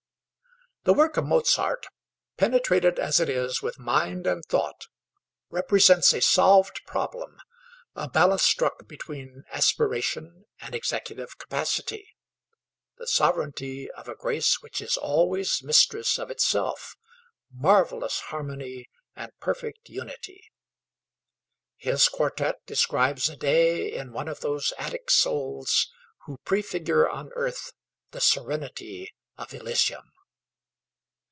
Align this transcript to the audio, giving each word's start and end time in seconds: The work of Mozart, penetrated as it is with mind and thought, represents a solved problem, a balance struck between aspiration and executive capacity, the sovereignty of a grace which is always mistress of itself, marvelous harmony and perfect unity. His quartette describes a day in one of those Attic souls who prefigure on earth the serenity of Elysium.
The 0.83 0.93
work 0.95 1.15
of 1.15 1.27
Mozart, 1.27 1.85
penetrated 2.37 2.97
as 2.97 3.19
it 3.19 3.29
is 3.29 3.61
with 3.61 3.77
mind 3.77 4.25
and 4.25 4.43
thought, 4.43 4.87
represents 5.51 6.11
a 6.11 6.21
solved 6.21 6.81
problem, 6.87 7.35
a 7.93 8.09
balance 8.09 8.41
struck 8.41 8.87
between 8.87 9.43
aspiration 9.53 10.45
and 10.59 10.73
executive 10.73 11.37
capacity, 11.37 12.15
the 12.97 13.05
sovereignty 13.05 13.91
of 13.91 14.07
a 14.07 14.15
grace 14.15 14.63
which 14.63 14.81
is 14.81 14.97
always 14.97 15.61
mistress 15.61 16.17
of 16.17 16.31
itself, 16.31 16.95
marvelous 17.53 18.19
harmony 18.19 18.89
and 19.15 19.31
perfect 19.39 19.87
unity. 19.87 20.41
His 21.77 22.09
quartette 22.09 22.65
describes 22.65 23.29
a 23.29 23.35
day 23.37 23.93
in 23.93 24.13
one 24.13 24.27
of 24.27 24.39
those 24.39 24.73
Attic 24.79 25.11
souls 25.11 25.91
who 26.25 26.39
prefigure 26.43 27.07
on 27.07 27.29
earth 27.33 27.71
the 28.09 28.19
serenity 28.21 29.13
of 29.37 29.53
Elysium. 29.53 30.07